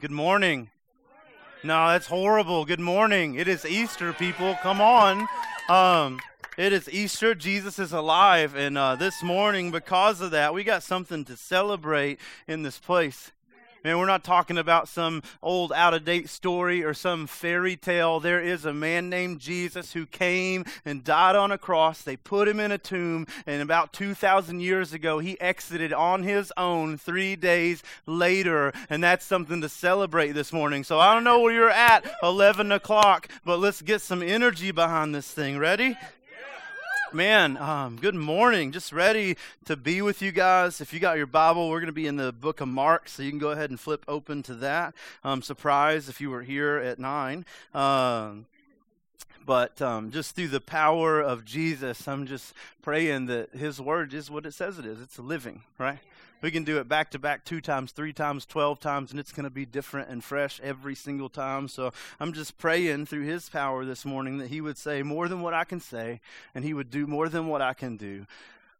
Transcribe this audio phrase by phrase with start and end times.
[0.00, 0.70] Good morning.
[1.62, 2.64] No, that's horrible.
[2.64, 3.34] Good morning.
[3.34, 4.56] It is Easter, people.
[4.62, 5.28] Come on.
[5.68, 6.20] Um,
[6.56, 7.34] it is Easter.
[7.34, 8.54] Jesus is alive.
[8.54, 13.32] And uh, this morning, because of that, we got something to celebrate in this place.
[13.84, 18.20] Man, we're not talking about some old out of date story or some fairy tale.
[18.20, 22.00] There is a man named Jesus who came and died on a cross.
[22.00, 26.52] They put him in a tomb, and about 2,000 years ago, he exited on his
[26.56, 28.72] own three days later.
[28.88, 30.84] And that's something to celebrate this morning.
[30.84, 35.12] So I don't know where you're at, 11 o'clock, but let's get some energy behind
[35.12, 35.58] this thing.
[35.58, 35.96] Ready?
[37.14, 38.72] Man, um, good morning.
[38.72, 40.80] Just ready to be with you guys.
[40.80, 43.22] If you got your Bible, we're going to be in the book of Mark, so
[43.22, 44.94] you can go ahead and flip open to that.
[45.22, 47.44] I'm surprised if you were here at 9.
[47.74, 48.46] Um,
[49.44, 54.30] but um, just through the power of Jesus, I'm just praying that His Word is
[54.30, 54.98] what it says it is.
[55.02, 55.98] It's living, right?
[56.42, 59.30] We can do it back to back two times, three times, 12 times, and it's
[59.30, 61.68] going to be different and fresh every single time.
[61.68, 65.40] So I'm just praying through His power this morning that He would say more than
[65.40, 66.20] what I can say,
[66.52, 68.26] and He would do more than what I can do.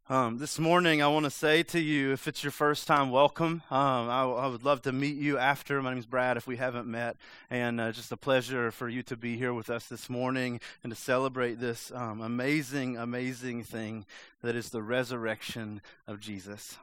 [0.08, 3.62] Um, this morning, I want to say to you, if it's your first time, welcome.
[3.70, 5.80] Um, I, I, would love to meet you after.
[5.80, 7.16] My name is Brad, if we haven't met,
[7.48, 10.92] and uh, just a pleasure for you to be here with us this morning and
[10.92, 14.04] to celebrate this um, amazing, amazing thing
[14.42, 16.76] that is the resurrection of Jesus.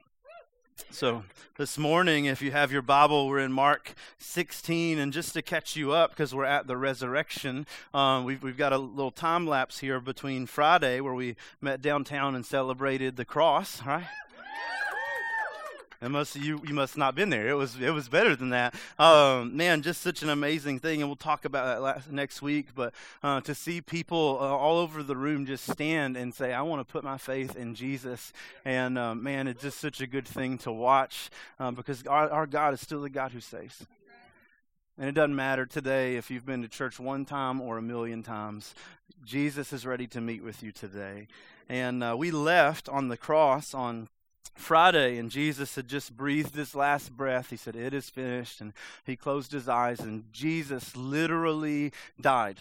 [0.91, 1.23] So,
[1.57, 4.99] this morning, if you have your Bible, we're in Mark 16.
[4.99, 8.73] And just to catch you up, because we're at the resurrection, um, we've, we've got
[8.73, 13.81] a little time lapse here between Friday, where we met downtown and celebrated the cross,
[13.85, 14.07] right?
[16.01, 17.49] And most of you, you must not been there.
[17.49, 18.73] It was, it was better than that.
[18.97, 22.67] Um, man, just such an amazing thing, and we'll talk about that last, next week.
[22.73, 26.61] But uh, to see people uh, all over the room just stand and say, "I
[26.61, 28.31] want to put my faith in Jesus,"
[28.63, 32.47] and uh, man, it's just such a good thing to watch uh, because our, our
[32.47, 33.85] God is still the God who saves.
[34.97, 38.21] And it doesn't matter today if you've been to church one time or a million
[38.21, 38.75] times.
[39.23, 41.27] Jesus is ready to meet with you today.
[41.69, 44.09] And uh, we left on the cross on
[44.55, 47.49] Friday, and Jesus had just breathed his last breath.
[47.49, 48.61] He said, It is finished.
[48.61, 48.73] And
[49.05, 52.59] he closed his eyes, and Jesus literally died.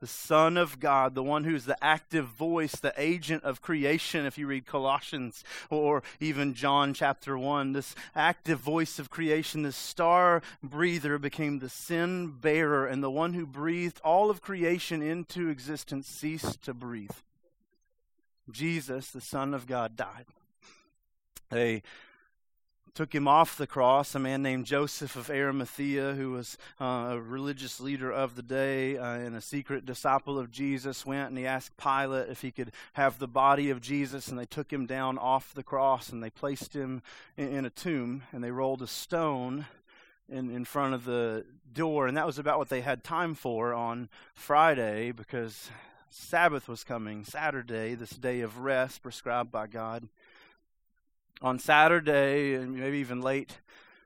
[0.00, 4.36] The Son of God, the one who's the active voice, the agent of creation, if
[4.36, 10.42] you read Colossians or even John chapter 1, this active voice of creation, this star
[10.62, 16.06] breather became the sin bearer, and the one who breathed all of creation into existence
[16.06, 17.16] ceased to breathe.
[18.50, 20.26] Jesus, the Son of God, died.
[21.54, 21.84] They
[22.94, 24.16] took him off the cross.
[24.16, 28.98] A man named Joseph of Arimathea, who was uh, a religious leader of the day
[28.98, 32.72] uh, and a secret disciple of Jesus, went and he asked Pilate if he could
[32.94, 34.26] have the body of Jesus.
[34.26, 37.02] And they took him down off the cross and they placed him
[37.36, 39.66] in, in a tomb and they rolled a stone
[40.28, 42.08] in, in front of the door.
[42.08, 45.70] And that was about what they had time for on Friday because
[46.10, 50.08] Sabbath was coming, Saturday, this day of rest prescribed by God
[51.42, 53.58] on Saturday and maybe even late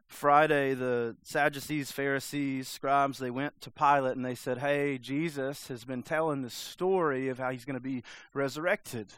[0.09, 5.85] Friday, the Sadducees, Pharisees, scribes, they went to Pilate and they said, Hey, Jesus has
[5.85, 8.03] been telling this story of how he's going to be
[8.33, 9.13] resurrected.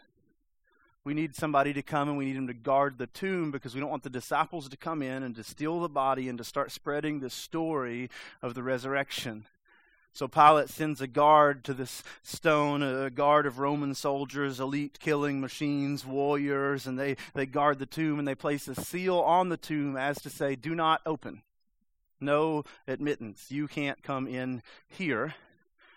[1.04, 3.80] We need somebody to come and we need him to guard the tomb because we
[3.80, 6.72] don't want the disciples to come in and to steal the body and to start
[6.72, 8.10] spreading the story
[8.42, 9.46] of the resurrection.
[10.12, 15.40] So Pilate sends a guard to this stone, a guard of Roman soldiers, elite killing
[15.40, 19.56] machines, warriors, and they, they guard the tomb and they place a seal on the
[19.56, 21.42] tomb as to say, Do not open.
[22.20, 23.50] No admittance.
[23.50, 25.34] You can't come in here.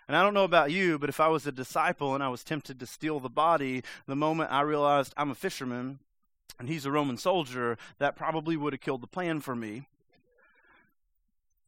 [0.08, 2.44] And I don't know about you, but if I was a disciple and I was
[2.44, 6.00] tempted to steal the body, the moment I realized I'm a fisherman
[6.60, 9.88] and he's a Roman soldier, that probably would have killed the plan for me.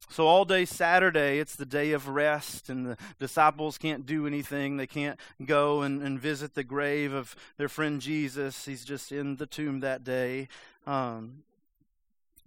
[0.10, 4.78] So, all day Saturday, it's the day of rest, and the disciples can't do anything.
[4.78, 8.66] They can't go and, and visit the grave of their friend Jesus.
[8.66, 10.48] He's just in the tomb that day.
[10.86, 11.44] Um,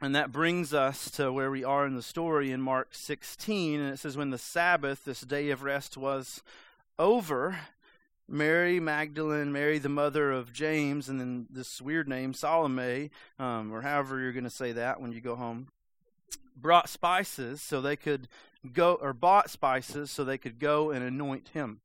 [0.01, 3.81] and that brings us to where we are in the story in Mark 16.
[3.81, 6.43] And it says, When the Sabbath, this day of rest, was
[6.99, 7.59] over,
[8.28, 13.81] Mary Magdalene, Mary the mother of James, and then this weird name, Salome, um, or
[13.83, 15.69] however you're going to say that when you go home,
[16.57, 18.28] brought spices so they could
[18.72, 21.80] go, or bought spices so they could go and anoint him.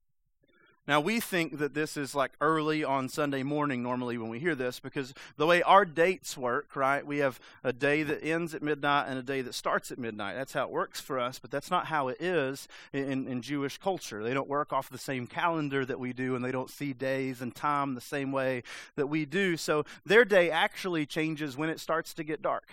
[0.85, 4.53] Now, we think that this is like early on Sunday morning normally when we hear
[4.53, 7.05] this because the way our dates work, right?
[7.05, 10.35] We have a day that ends at midnight and a day that starts at midnight.
[10.35, 13.77] That's how it works for us, but that's not how it is in, in Jewish
[13.77, 14.23] culture.
[14.23, 17.41] They don't work off the same calendar that we do and they don't see days
[17.41, 18.63] and time the same way
[18.97, 19.55] that we do.
[19.55, 22.67] So their day actually changes when it starts to get dark.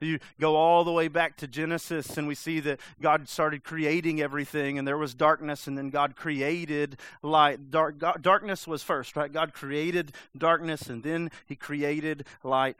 [0.00, 4.20] You go all the way back to Genesis, and we see that God started creating
[4.20, 7.70] everything, and there was darkness, and then God created light.
[7.70, 9.30] Dark, God, darkness was first, right?
[9.30, 12.78] God created darkness, and then He created light.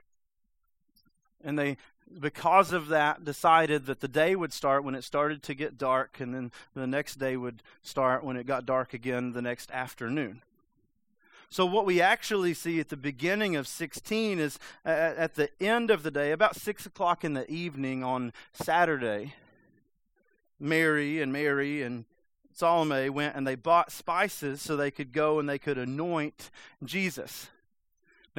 [1.45, 1.77] And they,
[2.19, 6.21] because of that, decided that the day would start when it started to get dark,
[6.21, 10.43] and then the next day would start when it got dark again the next afternoon.
[11.53, 16.05] So, what we actually see at the beginning of 16 is at the end of
[16.05, 19.35] the day, about 6 o'clock in the evening on Saturday,
[20.61, 22.05] Mary and Mary and
[22.53, 26.51] Salome went and they bought spices so they could go and they could anoint
[26.85, 27.49] Jesus.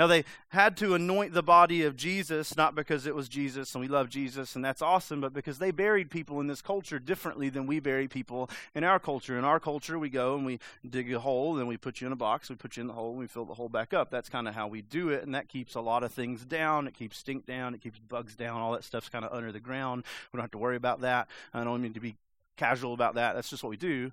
[0.01, 3.83] Now, they had to anoint the body of Jesus, not because it was Jesus and
[3.83, 7.49] we love Jesus and that's awesome, but because they buried people in this culture differently
[7.49, 9.37] than we bury people in our culture.
[9.37, 10.57] In our culture, we go and we
[10.89, 12.93] dig a hole, and we put you in a box, we put you in the
[12.93, 14.09] hole, and we fill the hole back up.
[14.09, 16.87] That's kind of how we do it, and that keeps a lot of things down.
[16.87, 19.59] It keeps stink down, it keeps bugs down, all that stuff's kind of under the
[19.59, 20.03] ground.
[20.33, 21.27] We don't have to worry about that.
[21.53, 22.15] I don't mean to be
[22.57, 23.35] casual about that.
[23.35, 24.11] That's just what we do.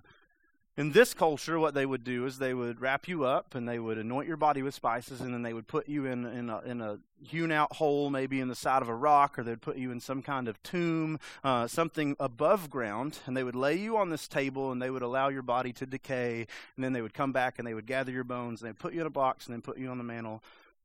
[0.77, 3.79] In this culture, what they would do is they would wrap you up and they
[3.79, 6.59] would anoint your body with spices, and then they would put you in, in, a,
[6.61, 9.75] in a hewn out hole, maybe in the side of a rock, or they'd put
[9.75, 13.97] you in some kind of tomb, uh, something above ground, and they would lay you
[13.97, 17.13] on this table and they would allow your body to decay, and then they would
[17.13, 19.47] come back and they would gather your bones and they'd put you in a box
[19.47, 20.41] and then put you on the mantle,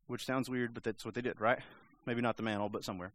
[0.08, 1.60] which sounds weird, but that's what they did, right?
[2.04, 3.12] Maybe not the mantle, but somewhere.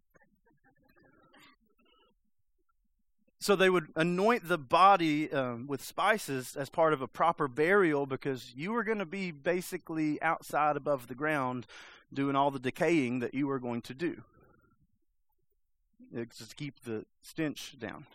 [3.40, 8.06] So they would anoint the body um, with spices as part of a proper burial
[8.06, 11.66] because you were going to be basically outside above the ground
[12.14, 14.24] doing all the decaying that you were going to do.
[16.14, 18.08] It's to keep the stench down.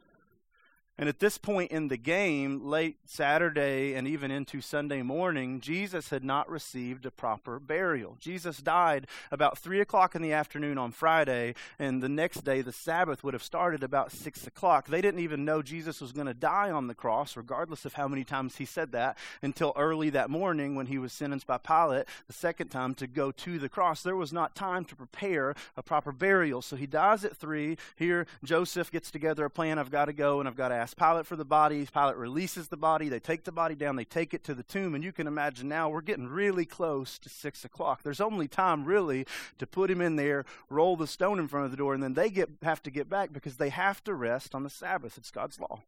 [0.96, 6.11] And at this point in the game, late Saturday and even into Sunday morning, Jesus
[6.11, 8.17] had not received a proper burial.
[8.20, 12.70] Jesus died about 3 o'clock in the afternoon on Friday, and the next day, the
[12.73, 14.87] Sabbath, would have started about 6 o'clock.
[14.87, 18.06] They didn't even know Jesus was going to die on the cross, regardless of how
[18.06, 22.06] many times he said that, until early that morning when he was sentenced by Pilate
[22.29, 24.05] the second time to go to the cross.
[24.05, 26.62] There was not time to prepare a proper burial.
[26.62, 27.76] So he dies at 3.
[27.96, 30.98] Here, Joseph gets together a plan I've got to go and I've got to ask
[30.98, 31.88] Pilate for the body.
[31.90, 33.08] Pilate releases the body.
[33.08, 33.96] They take the body down.
[33.96, 34.94] They take it to the tomb.
[34.94, 38.02] And you can imagine now we're getting really close to 6 o'clock.
[38.02, 39.26] There's only time, really,
[39.58, 42.12] to put him in there, roll the stone in front of the door, and then
[42.12, 45.16] they get, have to get back because they have to rest on the Sabbath.
[45.16, 45.81] It's God's law.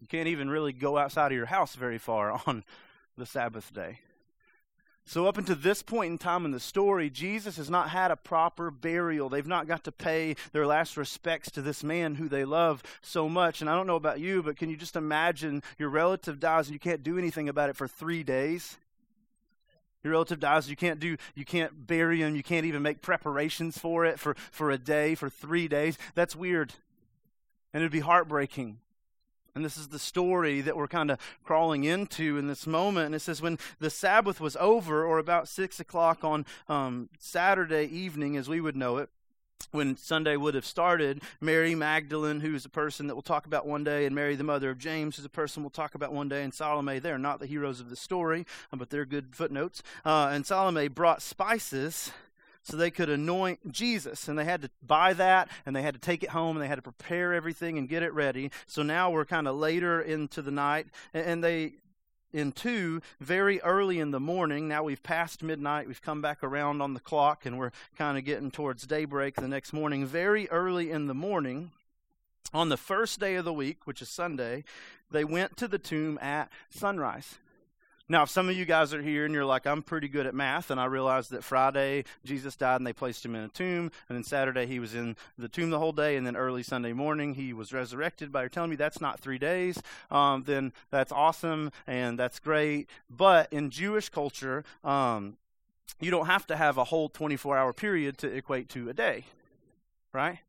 [0.00, 2.64] You can't even really go outside of your house very far on
[3.18, 3.98] the Sabbath day.
[5.10, 8.16] So, up until this point in time in the story, Jesus has not had a
[8.16, 9.28] proper burial.
[9.28, 13.28] They've not got to pay their last respects to this man who they love so
[13.28, 13.60] much.
[13.60, 16.74] And I don't know about you, but can you just imagine your relative dies and
[16.74, 18.78] you can't do anything about it for three days?
[20.04, 23.76] Your relative dies, you can't do, you can't bury him, you can't even make preparations
[23.76, 25.98] for it for, for a day, for three days.
[26.14, 26.74] That's weird.
[27.74, 28.78] And it'd be heartbreaking.
[29.54, 33.06] And this is the story that we're kind of crawling into in this moment.
[33.06, 37.84] And it says, when the Sabbath was over, or about 6 o'clock on um, Saturday
[37.86, 39.08] evening, as we would know it,
[39.72, 43.66] when Sunday would have started, Mary Magdalene, who is a person that we'll talk about
[43.66, 46.28] one day, and Mary, the mother of James, who's a person we'll talk about one
[46.28, 49.82] day, and Salome, they're not the heroes of the story, but they're good footnotes.
[50.04, 52.10] Uh, and Salome brought spices
[52.62, 54.28] so they could anoint Jesus.
[54.28, 56.68] And they had to buy that and they had to take it home and they
[56.68, 58.50] had to prepare everything and get it ready.
[58.66, 61.74] So now we're kind of later into the night and they
[62.32, 64.68] in two very early in the morning.
[64.68, 68.24] Now we've passed midnight, we've come back around on the clock, and we're kind of
[68.24, 70.06] getting towards daybreak the next morning.
[70.06, 71.72] Very early in the morning,
[72.52, 74.64] on the first day of the week, which is Sunday,
[75.10, 77.38] they went to the tomb at sunrise.
[78.10, 80.34] Now, if some of you guys are here and you're like, I'm pretty good at
[80.34, 83.92] math, and I realize that Friday Jesus died and they placed him in a tomb,
[84.08, 86.92] and then Saturday he was in the tomb the whole day, and then early Sunday
[86.92, 91.12] morning he was resurrected, but you're telling me that's not three days, um, then that's
[91.12, 92.90] awesome and that's great.
[93.08, 95.36] But in Jewish culture, um,
[96.00, 99.26] you don't have to have a whole 24 hour period to equate to a day,
[100.12, 100.40] right?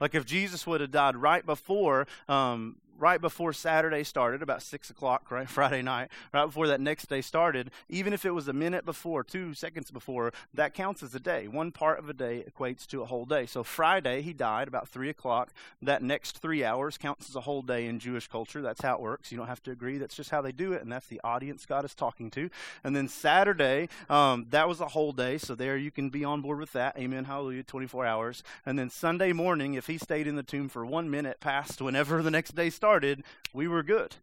[0.00, 4.90] Like if Jesus would have died right before um, right before Saturday started, about 6
[4.90, 8.52] o'clock, right, Friday night, right before that next day started, even if it was a
[8.52, 11.48] minute before, two seconds before, that counts as a day.
[11.48, 13.46] One part of a day equates to a whole day.
[13.46, 15.52] So Friday, he died about 3 o'clock.
[15.82, 18.60] That next three hours counts as a whole day in Jewish culture.
[18.60, 19.32] That's how it works.
[19.32, 19.98] You don't have to agree.
[19.98, 22.50] That's just how they do it, and that's the audience God is talking to.
[22.84, 25.38] And then Saturday, um, that was a whole day.
[25.38, 26.98] So there you can be on board with that.
[26.98, 27.24] Amen.
[27.24, 27.62] Hallelujah.
[27.62, 28.42] 24 hours.
[28.66, 32.22] And then Sunday morning, if he stayed in the tomb for one minute past whenever
[32.22, 33.22] the next day started, started,
[33.54, 34.16] we were good.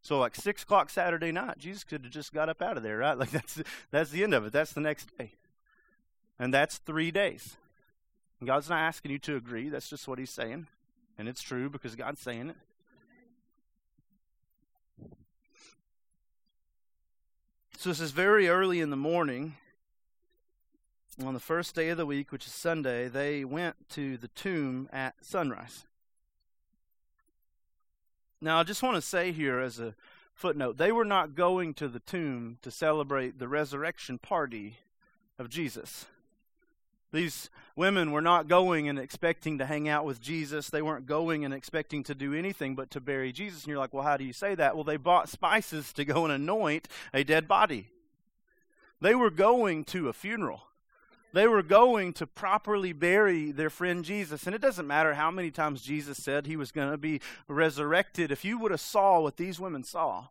[0.00, 2.96] So like six o'clock Saturday night, Jesus could have just got up out of there,
[2.96, 3.18] right?
[3.18, 4.54] Like that's that's the end of it.
[4.54, 5.32] That's the next day.
[6.38, 7.58] And that's three days.
[8.40, 9.68] And God's not asking you to agree.
[9.68, 10.68] That's just what He's saying.
[11.18, 12.56] And it's true because God's saying it.
[17.76, 19.56] So this is very early in the morning.
[21.22, 24.88] On the first day of the week, which is Sunday, they went to the tomb
[24.90, 25.87] at sunrise.
[28.40, 29.94] Now, I just want to say here as a
[30.34, 34.76] footnote they were not going to the tomb to celebrate the resurrection party
[35.38, 36.06] of Jesus.
[37.10, 40.68] These women were not going and expecting to hang out with Jesus.
[40.68, 43.62] They weren't going and expecting to do anything but to bury Jesus.
[43.62, 44.74] And you're like, well, how do you say that?
[44.74, 47.88] Well, they bought spices to go and anoint a dead body.
[49.00, 50.67] They were going to a funeral.
[51.32, 54.46] They were going to properly bury their friend Jesus.
[54.46, 58.32] And it doesn't matter how many times Jesus said he was going to be resurrected.
[58.32, 60.28] If you would have saw what these women saw,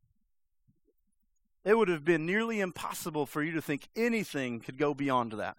[1.63, 5.57] it would have been nearly impossible for you to think anything could go beyond that.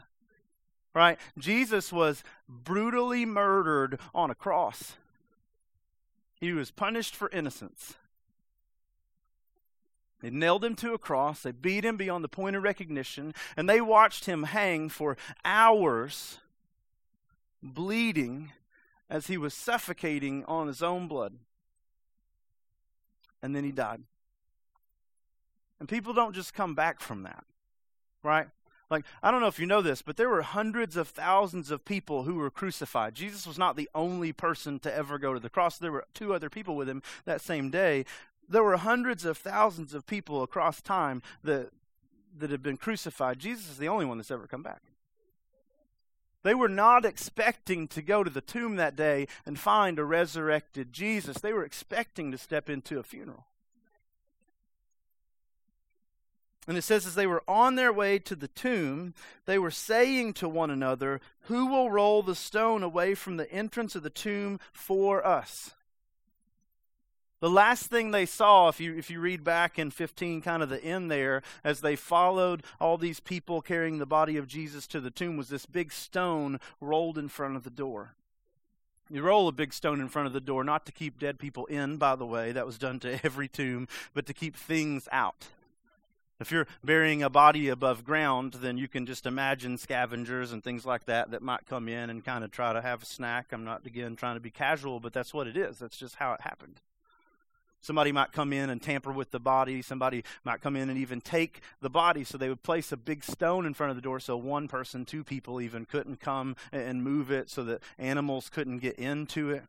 [0.95, 1.18] Right?
[1.38, 4.95] Jesus was brutally murdered on a cross.
[6.40, 7.95] He was punished for innocence.
[10.21, 11.43] They nailed him to a cross.
[11.43, 13.35] They beat him beyond the point of recognition.
[13.57, 16.39] And they watched him hang for hours,
[17.63, 18.53] bleeding
[19.09, 21.35] as he was suffocating on his own blood.
[23.43, 24.03] And then he died.
[25.79, 27.45] And people don't just come back from that,
[28.25, 28.49] right?
[28.91, 31.85] Like, I don't know if you know this, but there were hundreds of thousands of
[31.85, 33.15] people who were crucified.
[33.15, 35.79] Jesus was not the only person to ever go to the cross.
[35.79, 38.07] There were two other people with him that same day
[38.49, 41.71] there were hundreds of thousands of people across time that,
[42.37, 43.38] that had been crucified.
[43.38, 44.83] Jesus is the only one that's ever come back.
[46.45, 50.93] They were not expecting to go to the tomb that day and find a resurrected
[50.93, 51.38] Jesus.
[51.38, 53.47] They were expecting to step into a funeral.
[56.69, 59.14] And it says, as they were on their way to the tomb,
[59.47, 63.95] they were saying to one another, Who will roll the stone away from the entrance
[63.95, 65.75] of the tomb for us?
[67.40, 70.68] The last thing they saw, if you, if you read back in 15, kind of
[70.68, 75.00] the end there, as they followed all these people carrying the body of Jesus to
[75.00, 78.14] the tomb, was this big stone rolled in front of the door.
[79.09, 81.66] You roll a big stone in front of the door, not to keep dead people
[81.66, 85.47] in, by the way, that was done to every tomb, but to keep things out.
[86.40, 90.87] If you're burying a body above ground, then you can just imagine scavengers and things
[90.87, 93.52] like that that might come in and kind of try to have a snack.
[93.52, 95.78] I'm not, again, trying to be casual, but that's what it is.
[95.78, 96.80] That's just how it happened.
[97.80, 99.82] Somebody might come in and tamper with the body.
[99.82, 102.25] Somebody might come in and even take the body.
[102.25, 105.04] So they would place a big stone in front of the door so one person,
[105.04, 109.64] two people even couldn't come and move it so that animals couldn't get into it.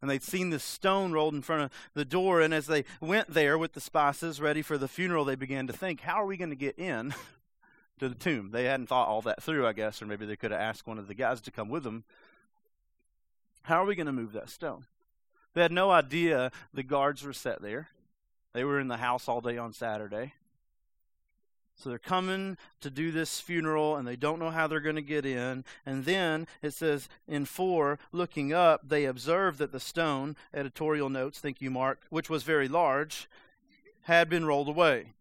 [0.00, 2.40] And they'd seen this stone rolled in front of the door.
[2.40, 5.72] And as they went there with the spices ready for the funeral, they began to
[5.72, 7.14] think, how are we going to get in
[7.98, 8.50] to the tomb?
[8.50, 10.98] They hadn't thought all that through, I guess, or maybe they could have asked one
[10.98, 12.04] of the guys to come with them.
[13.62, 14.84] How are we going to move that stone?
[15.54, 17.88] They had no idea the guards were set there.
[18.52, 20.34] They were in the house all day on Saturday.
[21.76, 25.02] So they're coming to do this funeral and they don't know how they're going to
[25.02, 25.64] get in.
[25.84, 31.40] And then it says in 4, looking up, they observed that the stone, editorial notes,
[31.40, 33.28] thank you, Mark, which was very large,
[34.02, 35.14] had been rolled away.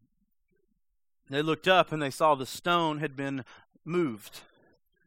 [1.29, 3.45] They looked up and they saw the stone had been
[3.83, 4.41] moved.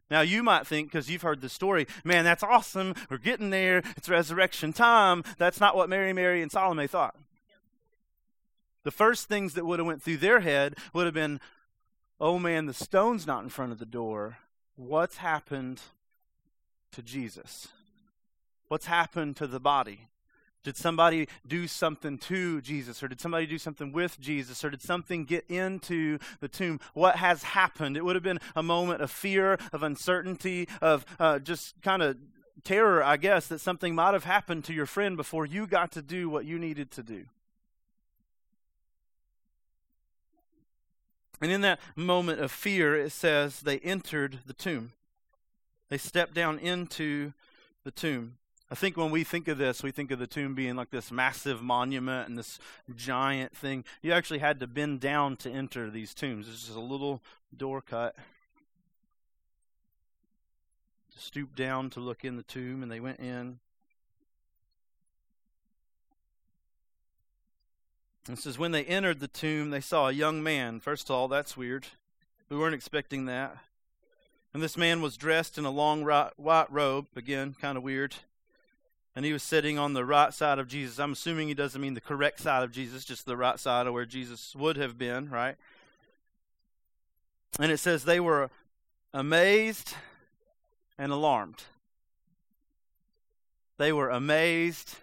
[0.09, 2.95] Now, you might think, because you've heard the story, man, that's awesome.
[3.09, 3.83] We're getting there.
[3.97, 5.23] It's resurrection time.
[5.37, 7.15] That's not what Mary, Mary, and Salome thought.
[8.83, 11.41] The first things that would have went through their head would have been,
[12.21, 14.37] oh man, the stone's not in front of the door.
[14.77, 15.81] What's happened
[16.93, 17.67] to Jesus?
[18.69, 20.07] What's happened to the body?
[20.67, 23.01] Did somebody do something to Jesus?
[23.01, 24.65] Or did somebody do something with Jesus?
[24.65, 26.81] Or did something get into the tomb?
[26.93, 27.95] What has happened?
[27.95, 32.17] It would have been a moment of fear, of uncertainty, of uh, just kind of
[32.65, 36.01] terror, I guess, that something might have happened to your friend before you got to
[36.01, 37.23] do what you needed to do.
[41.39, 44.91] And in that moment of fear, it says they entered the tomb.
[45.87, 47.31] They stepped down into
[47.85, 48.35] the tomb.
[48.69, 51.09] I think when we think of this, we think of the tomb being like this
[51.09, 52.59] massive monument and this
[52.95, 53.85] giant thing.
[54.01, 56.49] You actually had to bend down to enter these tombs.
[56.49, 57.21] It's just a little
[57.55, 58.15] door cut.
[61.13, 63.59] To stoop down to look in the tomb, and they went in.
[68.29, 70.81] It says, when they entered the tomb, they saw a young man.
[70.81, 71.87] First of all, that's weird.
[72.49, 73.55] We weren't expecting that.
[74.53, 77.07] And this man was dressed in a long white robe.
[77.15, 78.15] Again, kind of weird
[79.17, 80.99] and he was sitting on the right side of Jesus.
[80.99, 83.93] I'm assuming he doesn't mean the correct side of Jesus, just the right side of
[83.93, 85.55] where Jesus would have been, right?
[87.59, 88.51] And it says they were
[89.15, 89.95] amazed
[90.99, 91.63] and alarmed.
[93.79, 94.97] They were amazed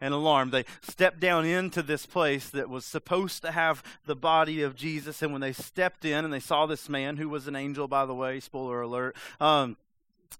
[0.00, 0.50] and alarmed.
[0.50, 5.22] They stepped down into this place that was supposed to have the body of Jesus.
[5.22, 8.06] And when they stepped in and they saw this man, who was an angel, by
[8.06, 9.76] the way, spoiler alert, um,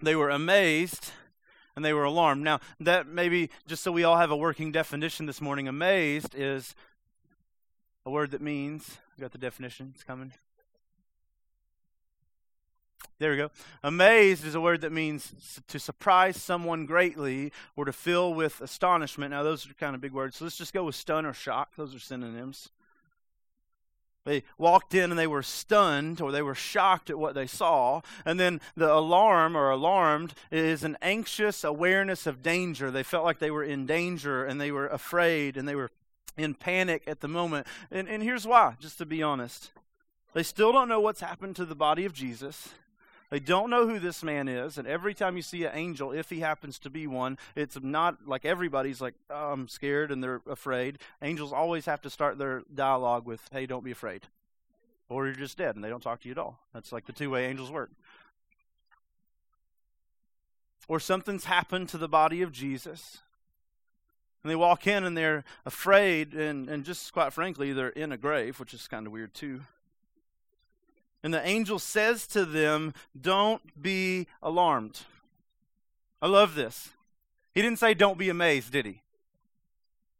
[0.02, 1.12] they were amazed
[1.76, 2.42] and they were alarmed.
[2.42, 6.74] Now, that maybe just so we all have a working definition this morning, amazed is
[8.04, 10.32] a word that means, got the definition, it's coming.
[13.18, 13.50] There we go.
[13.82, 15.32] Amazed is a word that means
[15.68, 19.30] to surprise someone greatly or to fill with astonishment.
[19.30, 20.36] Now, those are kind of big words.
[20.36, 21.76] So let's just go with stun or shock.
[21.76, 22.68] Those are synonyms.
[24.26, 28.00] They walked in and they were stunned or they were shocked at what they saw.
[28.24, 32.90] And then the alarm or alarmed is an anxious awareness of danger.
[32.90, 35.92] They felt like they were in danger and they were afraid and they were
[36.36, 37.68] in panic at the moment.
[37.88, 39.70] And, and here's why, just to be honest.
[40.34, 42.70] They still don't know what's happened to the body of Jesus.
[43.30, 46.30] They don't know who this man is, and every time you see an angel, if
[46.30, 50.42] he happens to be one, it's not like everybody's like, oh, I'm scared and they're
[50.48, 50.98] afraid.
[51.20, 54.22] Angels always have to start their dialogue with, hey, don't be afraid.
[55.08, 56.60] Or you're just dead and they don't talk to you at all.
[56.72, 57.90] That's like the two way angels work.
[60.88, 63.18] Or something's happened to the body of Jesus.
[64.44, 68.16] And they walk in and they're afraid, and, and just quite frankly, they're in a
[68.16, 69.62] grave, which is kind of weird too.
[71.26, 75.00] And the angel says to them, Don't be alarmed.
[76.22, 76.90] I love this.
[77.52, 79.02] He didn't say, Don't be amazed, did he?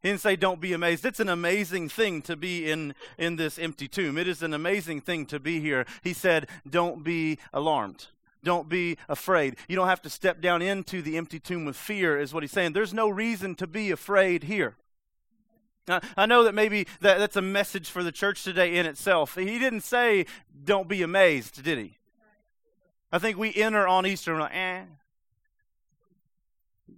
[0.02, 1.04] He didn't say, Don't be amazed.
[1.04, 4.18] It's an amazing thing to be in, in this empty tomb.
[4.18, 5.86] It is an amazing thing to be here.
[6.02, 8.06] He said, Don't be alarmed.
[8.42, 9.58] Don't be afraid.
[9.68, 12.50] You don't have to step down into the empty tomb with fear, is what he's
[12.50, 12.72] saying.
[12.72, 14.75] There's no reason to be afraid here.
[15.88, 19.36] I know that maybe that, that's a message for the church today in itself.
[19.36, 20.26] He didn't say,
[20.64, 21.98] don't be amazed, did he?
[23.12, 24.82] I think we enter on Easter and we're like, eh.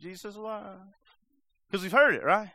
[0.01, 0.79] Jesus alive.
[1.71, 2.51] Because we've heard it, right?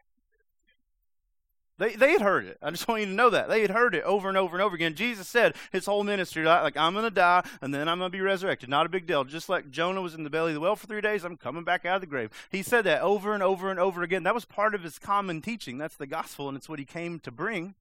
[1.83, 2.57] They, they had heard it.
[2.61, 3.49] I just want you to know that.
[3.49, 4.95] They had heard it over and over and over again.
[4.95, 8.17] Jesus said his whole ministry, like, I'm going to die and then I'm going to
[8.17, 8.69] be resurrected.
[8.69, 9.25] Not a big deal.
[9.25, 11.65] Just like Jonah was in the belly of the whale for three days, I'm coming
[11.65, 12.29] back out of the grave.
[12.49, 14.23] He said that over and over and over again.
[14.23, 15.77] That was part of his common teaching.
[15.77, 17.75] That's the gospel, and it's what he came to bring.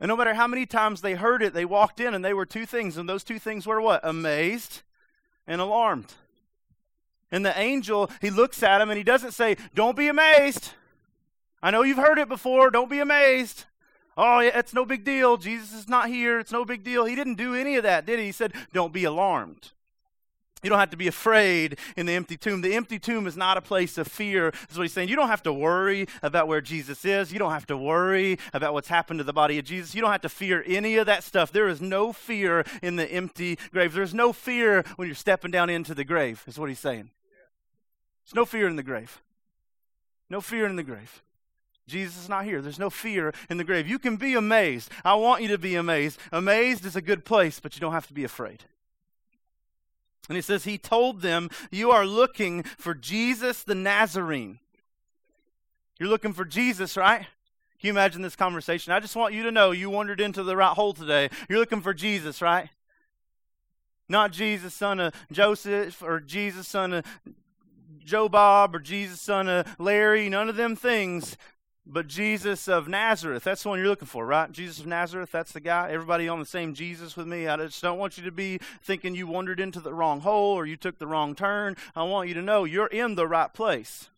[0.00, 2.46] And no matter how many times they heard it, they walked in and they were
[2.46, 2.96] two things.
[2.96, 4.00] And those two things were what?
[4.02, 4.80] Amazed
[5.46, 6.14] and alarmed.
[7.30, 10.72] And the angel, he looks at him and he doesn't say, Don't be amazed.
[11.62, 12.70] I know you've heard it before.
[12.70, 13.64] Don't be amazed.
[14.16, 15.36] Oh, yeah, it's no big deal.
[15.36, 16.38] Jesus is not here.
[16.38, 17.04] It's no big deal.
[17.04, 18.26] He didn't do any of that, did he?
[18.26, 19.70] He said, Don't be alarmed.
[20.62, 22.60] You don't have to be afraid in the empty tomb.
[22.60, 24.52] The empty tomb is not a place of fear.
[24.52, 25.08] That's what he's saying.
[25.08, 27.32] You don't have to worry about where Jesus is.
[27.32, 29.92] You don't have to worry about what's happened to the body of Jesus.
[29.92, 31.50] You don't have to fear any of that stuff.
[31.50, 33.92] There is no fear in the empty grave.
[33.92, 37.10] There's no fear when you're stepping down into the grave, is what he's saying.
[38.24, 39.20] There's no fear in the grave.
[40.30, 41.24] No fear in the grave.
[41.92, 42.62] Jesus is not here.
[42.62, 43.86] There's no fear in the grave.
[43.86, 44.90] You can be amazed.
[45.04, 46.18] I want you to be amazed.
[46.32, 48.64] Amazed is a good place, but you don't have to be afraid.
[50.28, 54.58] And he says, He told them, You are looking for Jesus the Nazarene.
[55.98, 57.20] You're looking for Jesus, right?
[57.20, 58.92] Can you imagine this conversation?
[58.92, 61.28] I just want you to know you wandered into the right hole today.
[61.48, 62.68] You're looking for Jesus, right?
[64.08, 67.04] Not Jesus, son of Joseph, or Jesus, son of
[68.04, 71.36] Joe Bob, or Jesus, son of Larry, none of them things.
[71.84, 74.50] But Jesus of Nazareth, that's the one you're looking for, right?
[74.52, 75.90] Jesus of Nazareth, that's the guy.
[75.90, 77.48] Everybody on the same Jesus with me.
[77.48, 80.64] I just don't want you to be thinking you wandered into the wrong hole or
[80.64, 81.76] you took the wrong turn.
[81.96, 84.10] I want you to know you're in the right place.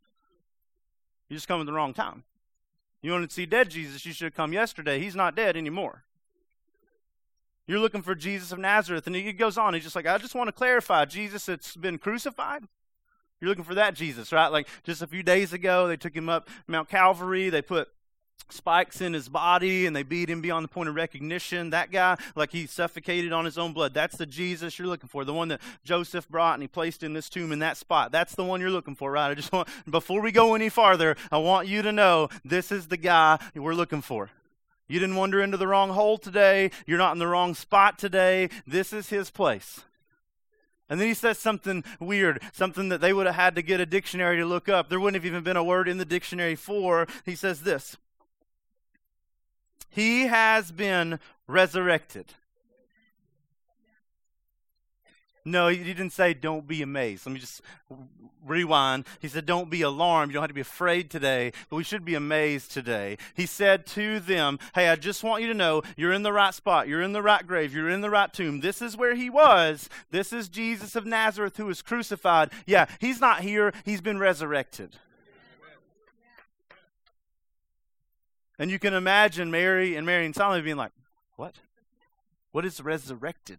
[1.31, 2.24] You just come at the wrong time.
[3.00, 4.98] You want to see dead Jesus, you should have come yesterday.
[5.00, 6.05] He's not dead anymore.
[7.66, 9.07] You're looking for Jesus of Nazareth.
[9.07, 9.72] And he goes on.
[9.72, 12.64] He's just like, I just want to clarify Jesus that's been crucified.
[13.44, 14.48] You're looking for that Jesus, right?
[14.48, 17.50] Like just a few days ago, they took him up Mount Calvary.
[17.50, 17.88] They put
[18.48, 21.68] spikes in his body and they beat him beyond the point of recognition.
[21.68, 23.92] That guy, like he suffocated on his own blood.
[23.92, 25.26] That's the Jesus you're looking for.
[25.26, 28.12] The one that Joseph brought and he placed in this tomb in that spot.
[28.12, 29.30] That's the one you're looking for, right?
[29.30, 32.87] I just want, before we go any farther, I want you to know this is
[32.87, 34.30] the guy we're looking for.
[34.88, 36.70] You didn't wander into the wrong hole today.
[36.87, 38.48] You're not in the wrong spot today.
[38.66, 39.83] This is his place.
[40.94, 43.85] And then he says something weird, something that they would have had to get a
[43.85, 44.88] dictionary to look up.
[44.88, 47.09] There wouldn't have even been a word in the dictionary for.
[47.26, 47.96] He says this
[49.90, 52.26] He has been resurrected.
[55.44, 57.26] No, he didn't say don't be amazed.
[57.26, 57.61] Let me just
[58.46, 59.07] rewind.
[59.20, 60.30] He said don't be alarmed.
[60.30, 63.18] You don't have to be afraid today, but we should be amazed today.
[63.35, 66.54] He said to them, Hey, I just want you to know you're in the right
[66.54, 66.88] spot.
[66.88, 67.74] You're in the right grave.
[67.74, 68.61] You're in the right tomb.
[68.61, 69.90] This is where he was.
[70.11, 72.50] This is Jesus of Nazareth who was crucified.
[72.66, 73.72] Yeah, he's not here.
[73.85, 74.96] He's been resurrected.
[78.59, 80.92] And you can imagine Mary and Mary and Salome being like,
[81.37, 81.57] What?
[82.52, 83.59] What is resurrected?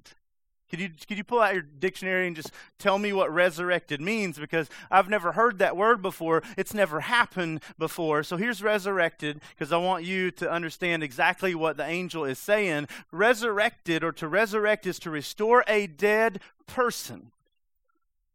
[0.69, 4.39] Could you, could you pull out your dictionary and just tell me what resurrected means?
[4.39, 6.41] Because I've never heard that word before.
[6.57, 8.23] It's never happened before.
[8.23, 12.87] So here's resurrected, because I want you to understand exactly what the angel is saying.
[13.11, 17.31] Resurrected, or to resurrect, is to restore a dead person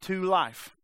[0.03, 0.77] to life.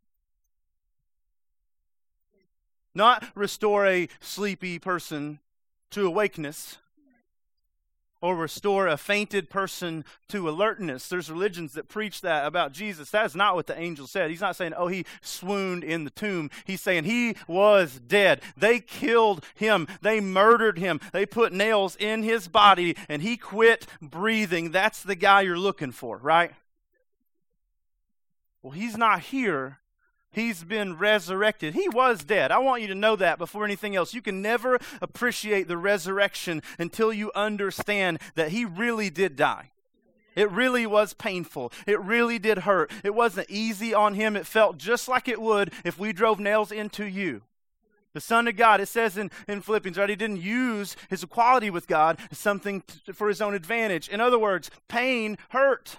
[2.93, 5.39] Not restore a sleepy person
[5.91, 6.79] to awakeness
[8.21, 11.07] or restore a fainted person to alertness.
[11.07, 13.11] There's religions that preach that about Jesus.
[13.11, 14.29] That is not what the angel said.
[14.29, 16.49] He's not saying, oh, he swooned in the tomb.
[16.65, 18.41] He's saying he was dead.
[18.55, 23.85] They killed him, they murdered him, they put nails in his body, and he quit
[24.01, 24.71] breathing.
[24.71, 26.51] That's the guy you're looking for, right?
[28.61, 29.79] Well, he's not here
[30.31, 31.73] He's been resurrected.
[31.73, 32.51] He was dead.
[32.51, 34.13] I want you to know that before anything else.
[34.13, 39.71] You can never appreciate the resurrection until you understand that he really did die.
[40.35, 41.71] It really was painful.
[41.87, 42.91] It really did hurt.
[43.03, 44.35] It wasn't easy on him.
[44.35, 47.41] It felt just like it would if we drove nails into you.
[48.13, 50.09] The Son of God, it says in, in Philippians, right?
[50.09, 54.09] He didn't use his equality with God as something t- for his own advantage.
[54.09, 55.97] In other words, pain hurt.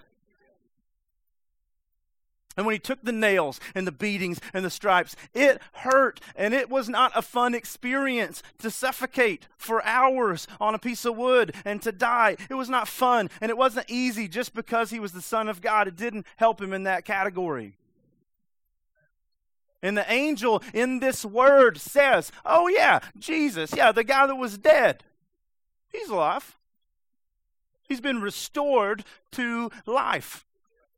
[2.59, 6.21] And when he took the nails and the beatings and the stripes, it hurt.
[6.35, 11.17] And it was not a fun experience to suffocate for hours on a piece of
[11.17, 12.37] wood and to die.
[12.51, 13.31] It was not fun.
[13.41, 15.87] And it wasn't easy just because he was the Son of God.
[15.87, 17.77] It didn't help him in that category.
[19.81, 24.59] And the angel in this word says, Oh, yeah, Jesus, yeah, the guy that was
[24.59, 25.05] dead,
[25.93, 26.57] he's alive.
[27.89, 30.45] He's been restored to life.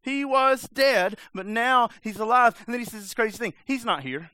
[0.02, 2.54] He was dead, but now he's alive.
[2.66, 4.30] And then he says this crazy thing He's not here.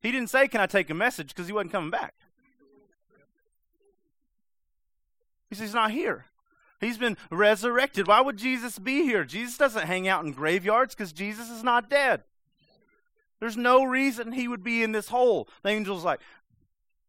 [0.00, 1.28] He didn't say, Can I take a message?
[1.28, 2.14] because he wasn't coming back.
[5.48, 6.26] He says, He's not here.
[6.80, 8.06] He's been resurrected.
[8.06, 9.24] Why would Jesus be here?
[9.24, 12.24] Jesus doesn't hang out in graveyards because Jesus is not dead.
[13.40, 15.48] There's no reason he would be in this hole.
[15.62, 16.20] The angel's like,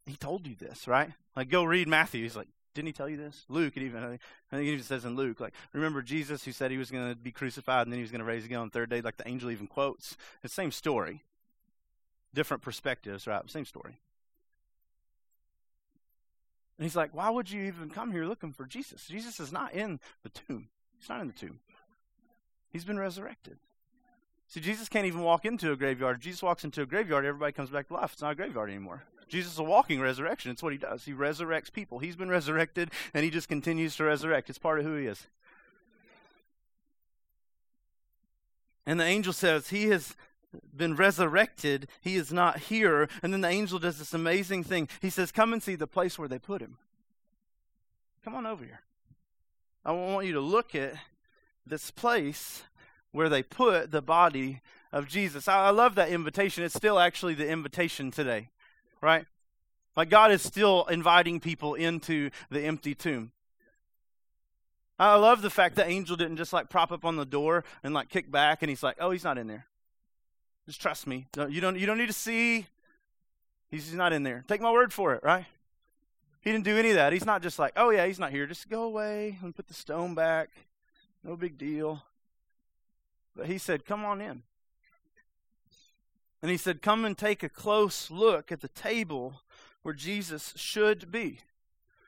[0.05, 1.12] He told you this, right?
[1.36, 2.23] Like, go read Matthew.
[2.23, 3.45] He's like, didn't he tell you this?
[3.49, 4.07] Luke, it even I
[4.55, 7.15] think it even says in Luke, like, remember Jesus who said he was going to
[7.15, 9.17] be crucified and then he was going to raise again on the third day, like
[9.17, 10.17] the angel even quotes.
[10.43, 11.23] It's the same story.
[12.33, 13.49] Different perspectives, right?
[13.49, 13.97] Same story.
[16.77, 19.07] And he's like, Why would you even come here looking for Jesus?
[19.07, 20.67] Jesus is not in the tomb.
[20.99, 21.59] He's not in the tomb.
[22.69, 23.57] He's been resurrected.
[24.47, 26.17] See, Jesus can't even walk into a graveyard.
[26.17, 28.11] If Jesus walks into a graveyard, everybody comes back to life.
[28.13, 29.03] It's not a graveyard anymore.
[29.27, 30.51] Jesus is a walking resurrection.
[30.51, 31.05] It's what he does.
[31.05, 31.99] He resurrects people.
[31.99, 34.49] He's been resurrected, and he just continues to resurrect.
[34.49, 35.27] It's part of who he is.
[38.85, 40.15] And the angel says, He has
[40.75, 41.88] been resurrected.
[42.01, 43.09] He is not here.
[43.23, 44.88] And then the angel does this amazing thing.
[45.01, 46.77] He says, Come and see the place where they put him.
[48.23, 48.81] Come on over here.
[49.83, 50.95] I want you to look at
[51.65, 52.63] this place
[53.11, 54.61] where they put the body
[54.91, 55.47] of Jesus.
[55.47, 56.63] I, love that invitation.
[56.63, 58.49] It's still actually the invitation today
[59.01, 59.25] right?
[59.95, 63.31] Like God is still inviting people into the empty tomb.
[64.97, 67.93] I love the fact that angel didn't just like prop up on the door and
[67.93, 69.65] like kick back and he's like, "Oh, he's not in there.
[70.65, 71.27] Just trust me.
[71.49, 72.67] You don't you don't need to see.
[73.69, 74.43] He's not in there.
[74.47, 75.45] Take my word for it, right?"
[76.41, 77.12] He didn't do any of that.
[77.12, 78.45] He's not just like, "Oh yeah, he's not here.
[78.45, 80.49] Just go away and put the stone back.
[81.23, 82.03] No big deal."
[83.36, 84.43] But he said, "Come on in."
[86.45, 89.41] And he said, Come and take a close look at the table
[89.81, 91.39] where Jesus should be.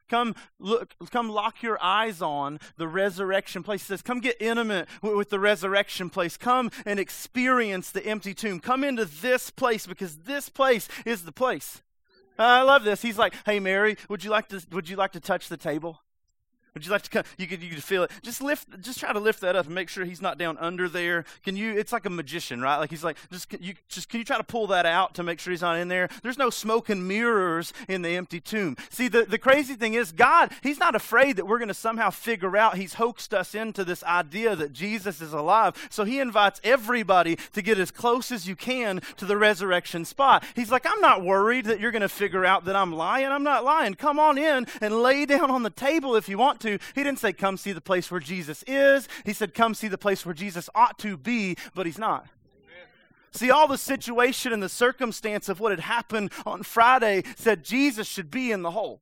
[0.08, 3.82] Come look, come lock your eyes on the resurrection place.
[3.82, 6.38] He says, Come get intimate with, with the resurrection place.
[6.38, 8.60] Come and experience the empty tomb.
[8.60, 11.82] Come into this place because this place is the place.
[12.38, 13.02] I love this.
[13.02, 16.00] He's like, Hey Mary, would you like to would you like to touch the table?
[16.78, 17.24] Would you like to come?
[17.40, 18.12] You could, you could feel it.
[18.22, 20.88] Just lift, just try to lift that up and make sure he's not down under
[20.88, 21.26] there.
[21.44, 21.76] Can you?
[21.76, 22.78] It's like a magician, right?
[22.78, 25.40] Like he's like, just you, just can you try to pull that out to make
[25.40, 26.08] sure he's not in there?
[26.22, 28.78] There's no smoke and mirrors in the empty tomb.
[28.92, 32.12] See, the, the crazy thing is, God, he's not afraid that we're going to somehow
[32.12, 35.74] figure out he's hoaxed us into this idea that Jesus is alive.
[35.90, 40.44] So he invites everybody to get as close as you can to the resurrection spot.
[40.56, 43.26] He's like, I'm not worried that you're going to figure out that I'm lying.
[43.26, 43.96] I'm not lying.
[43.96, 46.80] Come on in and lay down on the table if you want to to.
[46.96, 49.08] He didn't say, come see the place where Jesus is.
[49.26, 52.28] He said, come see the place where Jesus ought to be, but he's not.
[53.32, 58.08] See, all the situation and the circumstance of what had happened on Friday said Jesus
[58.08, 59.02] should be in the hole.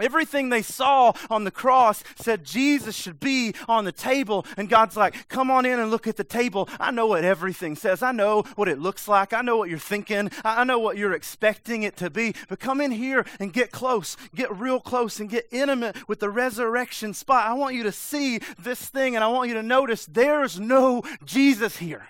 [0.00, 4.44] Everything they saw on the cross said Jesus should be on the table.
[4.56, 6.68] And God's like, come on in and look at the table.
[6.78, 8.02] I know what everything says.
[8.02, 9.32] I know what it looks like.
[9.32, 10.30] I know what you're thinking.
[10.44, 12.34] I know what you're expecting it to be.
[12.48, 14.16] But come in here and get close.
[14.34, 17.46] Get real close and get intimate with the resurrection spot.
[17.46, 21.02] I want you to see this thing and I want you to notice there's no
[21.24, 22.08] Jesus here.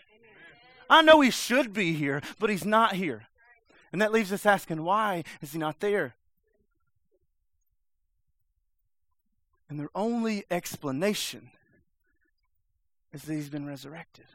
[0.89, 3.25] I know he should be here, but he's not here.
[3.93, 6.15] And that leaves us asking, why is he not there?
[9.69, 11.51] And their only explanation
[13.13, 14.27] is that he's been resurrected.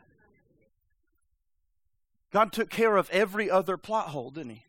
[2.31, 4.65] God took care of every other plot hole, didn't he?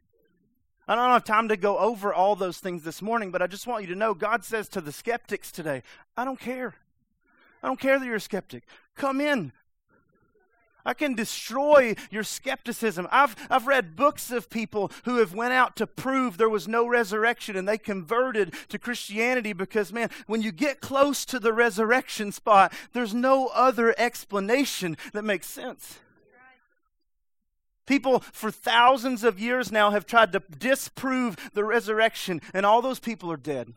[0.88, 3.66] I don't have time to go over all those things this morning, but I just
[3.66, 5.82] want you to know God says to the skeptics today,
[6.16, 6.74] I don't care.
[7.62, 8.64] I don't care that you're a skeptic.
[8.96, 9.52] Come in.
[10.84, 13.08] I can destroy your skepticism.
[13.10, 16.86] I've, I've read books of people who have went out to prove there was no
[16.86, 22.32] resurrection and they converted to Christianity because, man, when you get close to the resurrection
[22.32, 26.00] spot, there's no other explanation that makes sense.
[27.86, 33.00] People for thousands of years now have tried to disprove the resurrection, and all those
[33.00, 33.74] people are dead.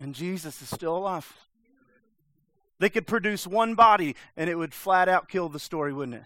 [0.00, 1.47] And Jesus is still alive.
[2.78, 6.24] They could produce one body and it would flat out kill the story, wouldn't it?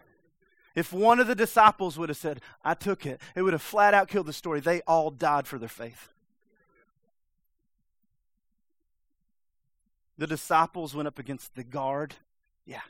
[0.75, 3.95] If one of the disciples would have said, I took it, it would have flat
[3.95, 4.61] out killed the story.
[4.61, 6.09] They all died for their faith.
[10.17, 12.15] The disciples went up against the guard.
[12.65, 12.83] Yeah.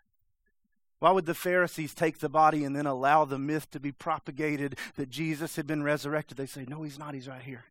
[0.98, 4.76] Why would the Pharisees take the body and then allow the myth to be propagated
[4.96, 6.36] that Jesus had been resurrected?
[6.36, 7.14] They say, No, he's not.
[7.14, 7.64] He's right here.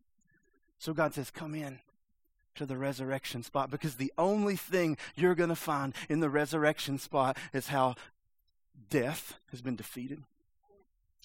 [0.80, 1.80] So God says, Come in
[2.56, 6.98] to the resurrection spot because the only thing you're going to find in the resurrection
[6.98, 7.96] spot is how
[8.90, 10.24] death has been defeated.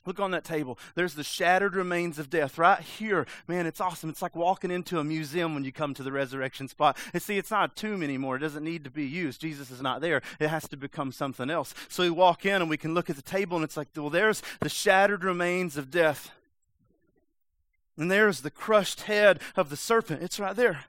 [0.06, 0.78] Look on that table.
[0.94, 3.26] There's the shattered remains of death right here.
[3.48, 4.08] Man, it's awesome.
[4.08, 6.96] It's like walking into a museum when you come to the resurrection spot.
[7.12, 8.36] And see, it's not a tomb anymore.
[8.36, 9.40] It doesn't need to be used.
[9.40, 10.22] Jesus is not there.
[10.38, 11.74] It has to become something else.
[11.88, 14.08] So we walk in and we can look at the table and it's like, well,
[14.08, 16.30] there's the shattered remains of death.
[17.98, 20.22] And there's the crushed head of the serpent.
[20.22, 20.84] It's right there.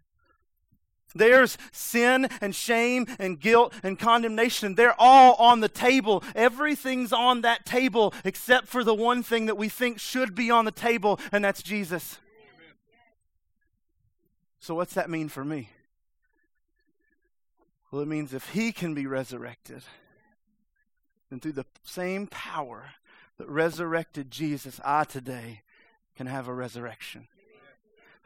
[1.18, 4.76] There's sin and shame and guilt and condemnation.
[4.76, 6.24] They're all on the table.
[6.36, 10.66] Everything's on that table except for the one thing that we think should be on
[10.66, 12.20] the table, and that's Jesus.
[14.60, 15.70] So, what's that mean for me?
[17.92, 19.84] Well, it means if he can be resurrected,
[21.30, 22.92] then through the same power
[23.38, 25.62] that resurrected Jesus, I today
[26.16, 27.28] can have a resurrection.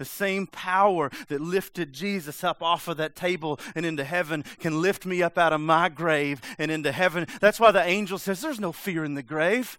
[0.01, 4.81] The same power that lifted Jesus up off of that table and into heaven can
[4.81, 7.27] lift me up out of my grave and into heaven.
[7.39, 9.77] That's why the angel says, There's no fear in the grave.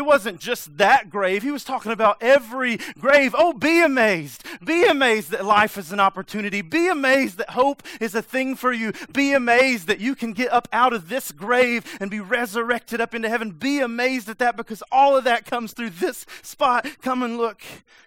[0.00, 1.42] It wasn't just that grave.
[1.42, 3.34] He was talking about every grave.
[3.36, 4.42] Oh, be amazed.
[4.64, 6.62] Be amazed that life is an opportunity.
[6.62, 8.94] Be amazed that hope is a thing for you.
[9.12, 13.14] Be amazed that you can get up out of this grave and be resurrected up
[13.14, 13.50] into heaven.
[13.50, 16.86] Be amazed at that because all of that comes through this spot.
[17.02, 17.60] Come and look.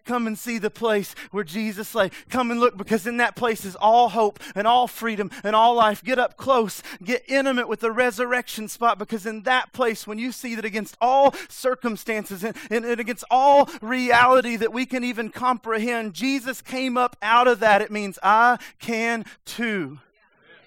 [0.04, 2.10] Come and see the place where Jesus lay.
[2.28, 5.76] Come and look because in that place is all hope and all freedom and all
[5.76, 6.04] life.
[6.04, 6.82] Get up close.
[7.04, 10.98] Get intimate with the resurrection spot because in that place, when you see that against
[11.00, 16.14] all circumstances, circumstances and, and, and against all reality that we can even comprehend.
[16.14, 17.82] Jesus came up out of that.
[17.82, 20.00] It means I can too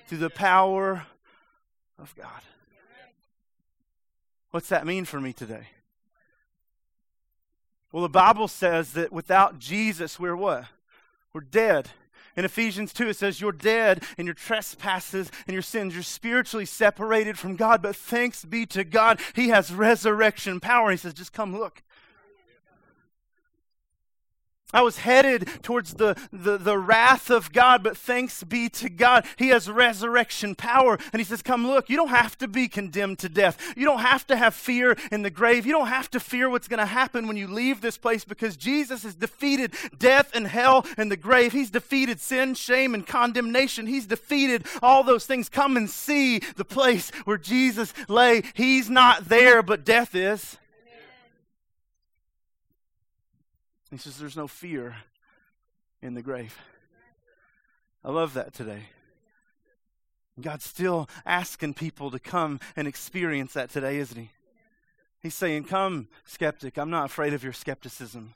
[0.07, 1.07] through the power
[1.99, 2.43] of God.
[4.51, 5.69] What's that mean for me today?
[7.93, 10.65] Well, the Bible says that without Jesus, we're what?
[11.33, 11.89] We're dead.
[12.37, 15.95] In Ephesians 2, it says, You're dead in your trespasses and your sins.
[15.95, 20.91] You're spiritually separated from God, but thanks be to God, He has resurrection power.
[20.91, 21.83] He says, Just come look.
[24.73, 29.25] I was headed towards the, the, the, wrath of God, but thanks be to God,
[29.37, 30.99] He has resurrection power.
[31.13, 33.75] And He says, Come look, you don't have to be condemned to death.
[33.77, 35.67] You don't have to have fear in the grave.
[35.67, 38.57] You don't have to fear what's going to happen when you leave this place because
[38.57, 41.53] Jesus has defeated death and hell and the grave.
[41.53, 43.87] He's defeated sin, shame, and condemnation.
[43.87, 45.49] He's defeated all those things.
[45.49, 48.43] Come and see the place where Jesus lay.
[48.55, 50.59] He's not there, but death is.
[53.91, 54.97] He says, There's no fear
[56.03, 56.59] in the grave.
[58.05, 58.85] I love that today.
[60.41, 64.31] God's still asking people to come and experience that today, isn't He?
[65.21, 68.35] He's saying, Come, skeptic, I'm not afraid of your skepticism.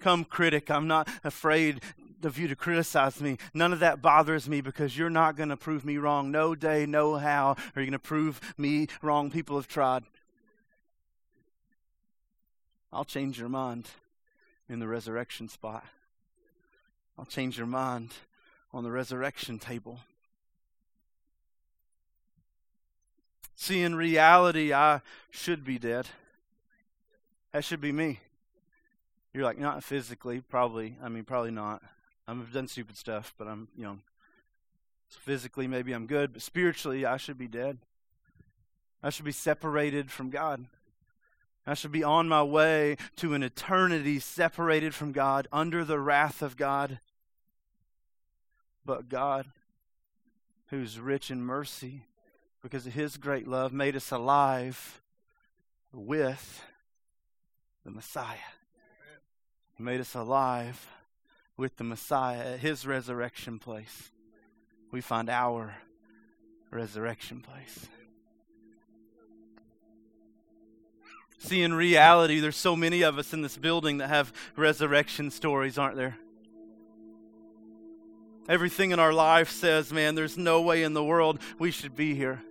[0.00, 1.80] Come, critic, I'm not afraid
[2.22, 3.36] of you to criticize me.
[3.52, 6.30] None of that bothers me because you're not going to prove me wrong.
[6.30, 9.30] No day, no how are you going to prove me wrong.
[9.30, 10.04] People have tried.
[12.92, 13.88] I'll change your mind
[14.68, 15.84] in the resurrection spot.
[17.18, 18.12] I'll change your mind
[18.72, 20.00] on the resurrection table.
[23.56, 25.00] See, in reality, I
[25.30, 26.08] should be dead.
[27.52, 28.18] That should be me.
[29.32, 30.96] You're like, not physically, probably.
[31.02, 31.82] I mean, probably not.
[32.26, 33.98] I've done stupid stuff, but I'm, you know,
[35.08, 37.78] so physically maybe I'm good, but spiritually I should be dead.
[39.02, 40.66] I should be separated from God.
[41.66, 46.42] I should be on my way to an eternity separated from God, under the wrath
[46.42, 47.00] of God.
[48.84, 49.46] But God,
[50.66, 52.02] who's rich in mercy,
[52.62, 55.00] because of his great love, made us alive
[55.92, 56.62] with
[57.84, 58.36] the Messiah.
[59.76, 60.86] He made us alive
[61.56, 64.10] with the Messiah at his resurrection place.
[64.90, 65.76] We find our
[66.70, 67.88] resurrection place.
[71.44, 75.76] See, in reality, there's so many of us in this building that have resurrection stories,
[75.76, 76.16] aren't there?
[78.48, 82.14] Everything in our life says, man, there's no way in the world we should be
[82.14, 82.42] here.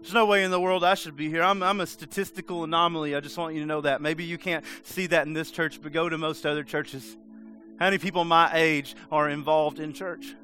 [0.00, 1.44] There's no way in the world I should be here.
[1.44, 3.14] I'm, I'm a statistical anomaly.
[3.14, 4.02] I just want you to know that.
[4.02, 7.16] Maybe you can't see that in this church, but go to most other churches.
[7.78, 10.34] How many people my age are involved in church?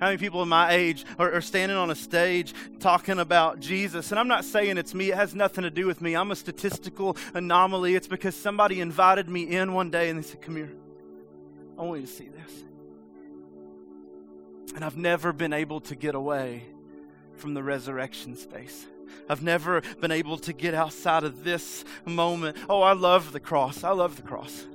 [0.00, 4.12] How many people in my age are, are, standing on a stage talking about Jesus?
[4.12, 6.14] And I'm not saying it's me, it has nothing to do with me.
[6.14, 7.96] I'm a statistical anomaly.
[7.96, 10.72] It's because somebody invited me in one day and they said, Come here,
[11.76, 12.64] I want you to see this.
[14.76, 16.62] And I've never been able to get away
[17.36, 18.86] from the resurrection space.
[19.28, 22.56] I've never been able to get outside of this moment.
[22.68, 23.82] Oh, I love the cross.
[23.82, 24.66] I love the cross.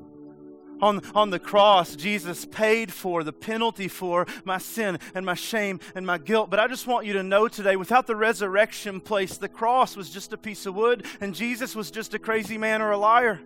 [0.84, 5.80] On, on the cross, Jesus paid for the penalty for my sin and my shame
[5.96, 6.50] and my guilt.
[6.50, 10.10] But I just want you to know today without the resurrection place, the cross was
[10.10, 13.40] just a piece of wood, and Jesus was just a crazy man or a liar.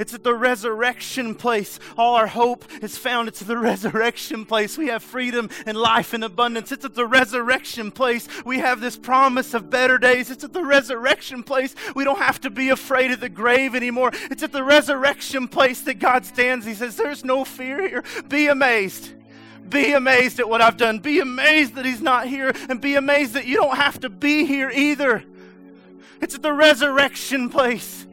[0.00, 1.78] It's at the resurrection place.
[1.98, 3.28] All our hope is found.
[3.28, 4.78] It's at the resurrection place.
[4.78, 6.72] We have freedom and life in abundance.
[6.72, 8.26] It's at the resurrection place.
[8.46, 10.30] We have this promise of better days.
[10.30, 11.74] It's at the resurrection place.
[11.94, 14.10] We don't have to be afraid of the grave anymore.
[14.30, 16.64] It's at the resurrection place that God stands.
[16.64, 18.02] He says, There's no fear here.
[18.26, 19.12] Be amazed.
[19.68, 21.00] Be amazed at what I've done.
[21.00, 22.54] Be amazed that He's not here.
[22.70, 25.24] And be amazed that you don't have to be here either.
[26.22, 28.06] It's at the resurrection place.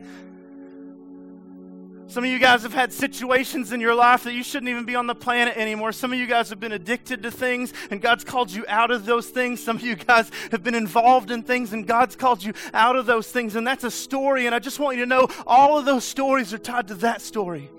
[2.17, 4.95] Some of you guys have had situations in your life that you shouldn't even be
[4.95, 5.91] on the planet anymore.
[5.91, 9.05] Some of you guys have been addicted to things and God's called you out of
[9.05, 9.63] those things.
[9.63, 13.05] Some of you guys have been involved in things and God's called you out of
[13.05, 13.55] those things.
[13.55, 14.47] And that's a story.
[14.47, 17.21] And I just want you to know all of those stories are tied to that
[17.21, 17.69] story.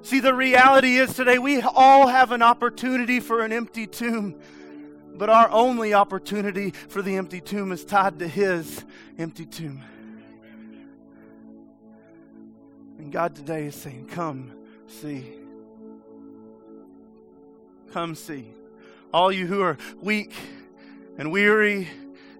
[0.00, 4.40] See, the reality is today we all have an opportunity for an empty tomb.
[5.14, 8.82] But our only opportunity for the empty tomb is tied to His
[9.18, 9.82] empty tomb.
[12.98, 14.52] And God today is saying, Come
[14.86, 15.24] see.
[17.92, 18.46] Come see.
[19.12, 20.32] All you who are weak
[21.18, 21.88] and weary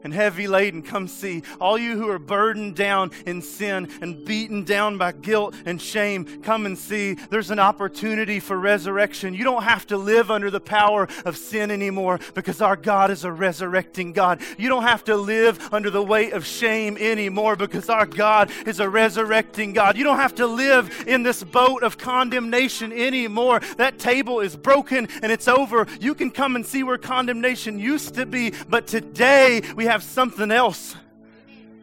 [0.05, 1.43] and heavy laden, come see.
[1.61, 6.43] All you who are burdened down in sin and beaten down by guilt and shame,
[6.43, 7.15] come and see.
[7.15, 9.35] There's an opportunity for resurrection.
[9.35, 13.25] You don't have to live under the power of sin anymore because our God is
[13.25, 14.41] a resurrecting God.
[14.59, 18.81] You don't have to live under the weight of shame anymore because our God is
[18.81, 19.97] a resurrecting God.
[19.97, 23.61] You don't have to live in this boat of condemnation anymore.
[23.79, 25.87] That table is broken and it's over.
[25.99, 30.03] You can come and see where condemnation used to be, but today we have have
[30.03, 30.97] something else.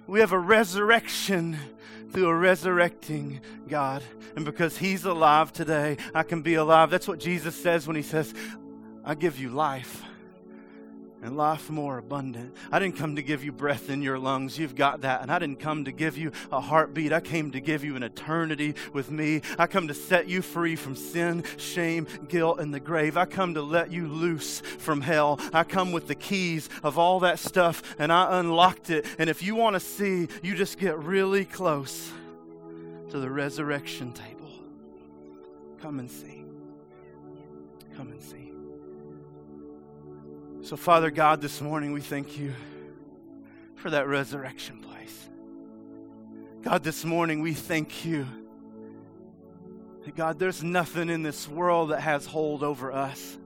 [0.06, 1.58] We have a resurrection
[2.12, 4.04] through a resurrecting God.
[4.36, 6.90] And because He's alive today, I can be alive.
[6.90, 8.34] That's what Jesus says when He says,
[9.06, 10.04] I give you life
[11.22, 12.56] and life more abundant.
[12.72, 14.58] I didn't come to give you breath in your lungs.
[14.58, 15.22] You've got that.
[15.22, 17.14] And I didn't come to give you a heartbeat.
[17.14, 19.42] I came to give you an eternity with me.
[19.60, 23.18] I come to set you free from sin, shame, guilt, and the grave.
[23.18, 25.40] I come to let you loose from hell.
[25.54, 29.06] I come with the keys of all that stuff and I unlocked it.
[29.20, 32.12] And if you want to see, you just get really close
[33.10, 34.50] to the resurrection table.
[35.82, 36.46] Come and see.
[37.96, 38.41] Come and see.
[40.64, 42.54] So, Father God, this morning we thank you
[43.76, 45.30] for that resurrection place.
[46.62, 48.28] God, this morning we thank you.
[50.16, 53.40] God, there's nothing in this world that has hold over us.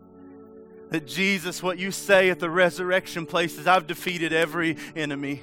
[0.89, 5.41] That Jesus, what you say at the resurrection place is, I've defeated every enemy.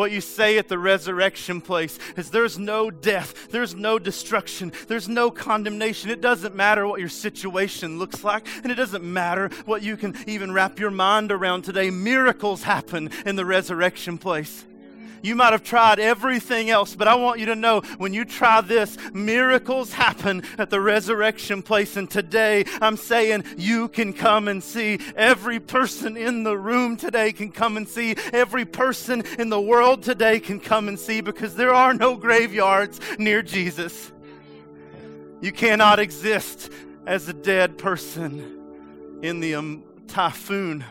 [0.00, 5.10] What you say at the resurrection place is there's no death, there's no destruction, there's
[5.10, 6.08] no condemnation.
[6.08, 10.16] It doesn't matter what your situation looks like, and it doesn't matter what you can
[10.26, 11.90] even wrap your mind around today.
[11.90, 14.64] Miracles happen in the resurrection place.
[15.22, 18.60] You might have tried everything else, but I want you to know when you try
[18.60, 21.96] this, miracles happen at the resurrection place.
[21.96, 24.98] And today, I'm saying you can come and see.
[25.16, 28.16] Every person in the room today can come and see.
[28.32, 33.00] Every person in the world today can come and see because there are no graveyards
[33.18, 34.12] near Jesus.
[35.42, 36.70] You cannot exist
[37.06, 38.58] as a dead person
[39.22, 40.84] in the um, typhoon,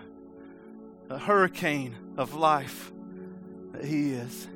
[1.10, 2.92] a hurricane of life
[3.80, 4.48] that He is.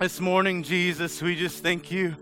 [0.00, 2.16] This morning, Jesus, we just thank you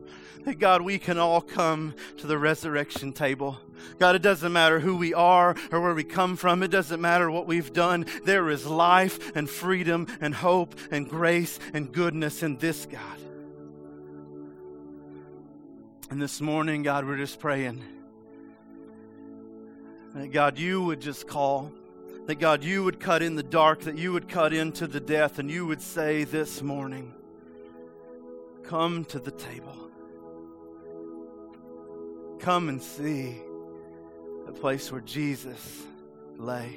[0.44, 3.56] that God, we can all come to the resurrection table.
[4.00, 6.64] God, it doesn't matter who we are or where we come from.
[6.64, 8.06] It doesn't matter what we've done.
[8.24, 13.20] There is life and freedom and hope and grace and goodness in this God.
[16.10, 17.80] And this morning, God, we're just praying
[20.14, 21.70] that God, you would just call
[22.30, 25.40] that God, you would cut in the dark, that you would cut into the death,
[25.40, 27.12] and you would say this morning,
[28.62, 29.90] Come to the table.
[32.38, 33.34] Come and see
[34.46, 35.82] the place where Jesus
[36.36, 36.76] lay.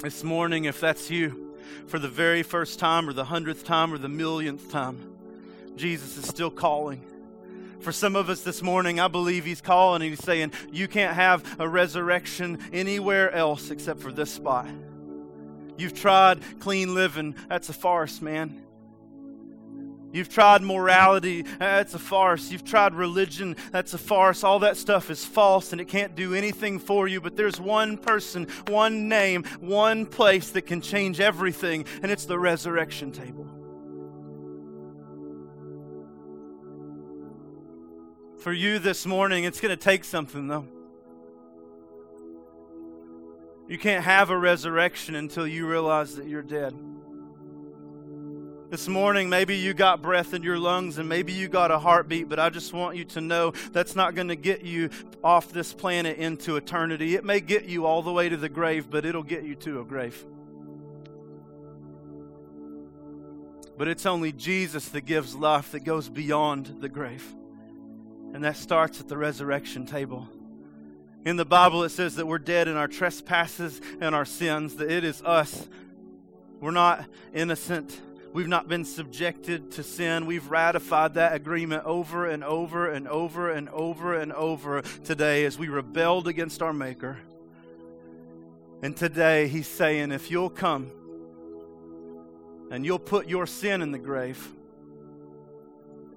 [0.00, 1.56] This morning, if that's you,
[1.86, 5.16] for the very first time, or the hundredth time, or the millionth time,
[5.74, 7.02] Jesus is still calling.
[7.80, 11.14] For some of us this morning, I believe He's calling and He's saying, You can't
[11.14, 14.66] have a resurrection anywhere else except for this spot.
[15.76, 18.62] You've tried clean living, that's a farce, man.
[20.12, 22.50] You've tried morality, that's a farce.
[22.50, 24.44] You've tried religion, that's a farce.
[24.44, 27.20] All that stuff is false and it can't do anything for you.
[27.20, 32.38] But there's one person, one name, one place that can change everything, and it's the
[32.38, 33.55] resurrection table.
[38.46, 40.68] For you this morning, it's going to take something, though.
[43.66, 46.72] You can't have a resurrection until you realize that you're dead.
[48.70, 52.28] This morning, maybe you got breath in your lungs and maybe you got a heartbeat,
[52.28, 54.90] but I just want you to know that's not going to get you
[55.24, 57.16] off this planet into eternity.
[57.16, 59.80] It may get you all the way to the grave, but it'll get you to
[59.80, 60.24] a grave.
[63.76, 67.34] But it's only Jesus that gives life that goes beyond the grave.
[68.34, 70.28] And that starts at the resurrection table.
[71.24, 74.90] In the Bible, it says that we're dead in our trespasses and our sins, that
[74.90, 75.66] it is us.
[76.60, 77.04] We're not
[77.34, 78.00] innocent.
[78.32, 80.26] We've not been subjected to sin.
[80.26, 85.58] We've ratified that agreement over and over and over and over and over today as
[85.58, 87.18] we rebelled against our Maker.
[88.82, 90.90] And today, He's saying, if you'll come
[92.70, 94.52] and you'll put your sin in the grave,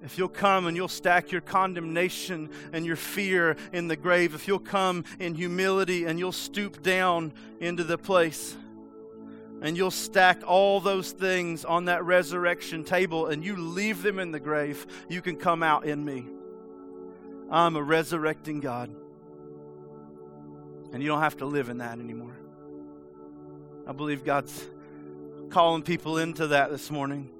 [0.02, 4.48] if you'll come and you'll stack your condemnation and your fear in the grave, if
[4.48, 8.56] you'll come in humility and you'll stoop down into the place
[9.62, 14.32] and you'll stack all those things on that resurrection table and you leave them in
[14.32, 16.26] the grave, you can come out in me.
[17.50, 18.90] I'm a resurrecting God.
[20.92, 22.36] And you don't have to live in that anymore.
[23.86, 24.64] I believe God's
[25.50, 27.30] calling people into that this morning.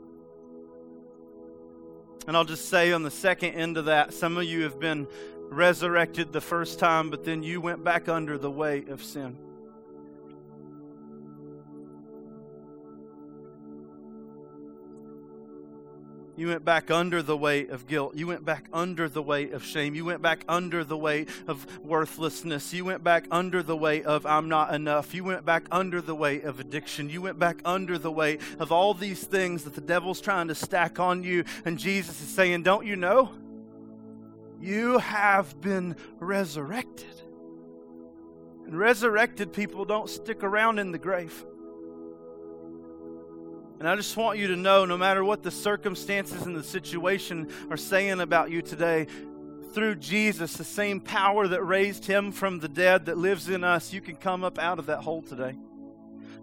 [2.26, 5.08] And I'll just say on the second end of that, some of you have been
[5.48, 9.36] resurrected the first time, but then you went back under the weight of sin.
[16.40, 18.14] You went back under the weight of guilt.
[18.14, 19.94] You went back under the weight of shame.
[19.94, 22.72] You went back under the weight of worthlessness.
[22.72, 25.12] You went back under the weight of I'm not enough.
[25.12, 27.10] You went back under the weight of addiction.
[27.10, 30.54] You went back under the weight of all these things that the devil's trying to
[30.54, 31.44] stack on you.
[31.66, 33.32] And Jesus is saying, Don't you know?
[34.62, 37.20] You have been resurrected.
[38.64, 41.44] And resurrected people don't stick around in the grave.
[43.80, 47.50] And I just want you to know no matter what the circumstances and the situation
[47.70, 49.06] are saying about you today,
[49.72, 53.90] through Jesus, the same power that raised him from the dead that lives in us,
[53.90, 55.56] you can come up out of that hole today.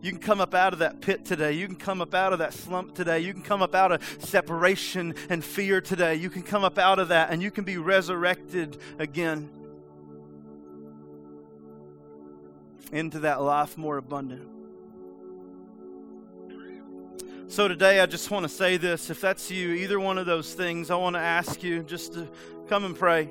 [0.02, 1.52] You can come up out of that pit today.
[1.54, 3.20] You can come up out of that slump today.
[3.20, 6.16] You can come up out of separation and fear today.
[6.16, 9.48] You can come up out of that and you can be resurrected again
[12.92, 14.57] into that life more abundant.
[17.50, 19.10] So today, I just want to say this.
[19.10, 22.28] If that's you, either one of those things, I want to ask you just to
[22.68, 23.30] come and pray.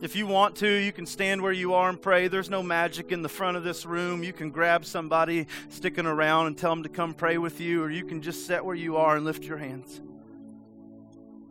[0.00, 2.26] If you want to, you can stand where you are and pray.
[2.26, 4.24] There's no magic in the front of this room.
[4.24, 7.88] You can grab somebody sticking around and tell them to come pray with you, or
[7.88, 10.02] you can just sit where you are and lift your hands.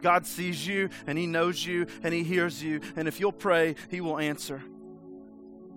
[0.01, 2.81] God sees you and He knows you and He hears you.
[2.97, 4.61] And if you'll pray, He will answer.